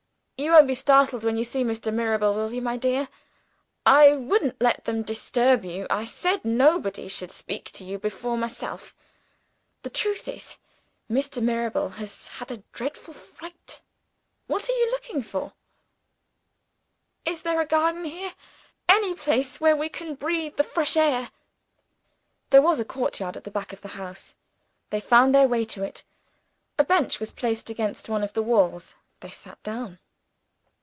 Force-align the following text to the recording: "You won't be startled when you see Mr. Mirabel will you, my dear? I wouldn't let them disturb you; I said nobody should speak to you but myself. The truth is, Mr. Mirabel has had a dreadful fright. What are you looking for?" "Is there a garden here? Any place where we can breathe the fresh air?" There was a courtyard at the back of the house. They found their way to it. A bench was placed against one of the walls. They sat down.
"You 0.43 0.53
won't 0.53 0.65
be 0.65 0.73
startled 0.73 1.23
when 1.23 1.37
you 1.37 1.43
see 1.43 1.63
Mr. 1.63 1.93
Mirabel 1.93 2.33
will 2.33 2.51
you, 2.51 2.63
my 2.63 2.75
dear? 2.75 3.09
I 3.85 4.13
wouldn't 4.15 4.59
let 4.59 4.85
them 4.85 5.03
disturb 5.03 5.63
you; 5.63 5.85
I 5.91 6.03
said 6.03 6.43
nobody 6.43 7.07
should 7.09 7.29
speak 7.29 7.65
to 7.73 7.83
you 7.83 7.99
but 7.99 8.17
myself. 8.25 8.95
The 9.83 9.91
truth 9.91 10.27
is, 10.27 10.57
Mr. 11.07 11.43
Mirabel 11.43 11.89
has 11.89 12.27
had 12.27 12.49
a 12.49 12.63
dreadful 12.73 13.13
fright. 13.13 13.81
What 14.47 14.67
are 14.67 14.71
you 14.73 14.89
looking 14.89 15.21
for?" 15.21 15.53
"Is 17.23 17.43
there 17.43 17.61
a 17.61 17.65
garden 17.67 18.05
here? 18.05 18.33
Any 18.89 19.13
place 19.13 19.61
where 19.61 19.75
we 19.75 19.89
can 19.89 20.15
breathe 20.15 20.55
the 20.55 20.63
fresh 20.63 20.97
air?" 20.97 21.29
There 22.49 22.63
was 22.63 22.79
a 22.79 22.83
courtyard 22.85 23.37
at 23.37 23.43
the 23.43 23.51
back 23.51 23.73
of 23.73 23.81
the 23.81 23.89
house. 23.89 24.35
They 24.89 25.01
found 25.01 25.35
their 25.35 25.47
way 25.47 25.65
to 25.65 25.83
it. 25.83 26.03
A 26.79 26.83
bench 26.83 27.19
was 27.19 27.31
placed 27.31 27.69
against 27.69 28.09
one 28.09 28.23
of 28.23 28.33
the 28.33 28.41
walls. 28.41 28.95
They 29.19 29.29
sat 29.29 29.61
down. 29.61 29.99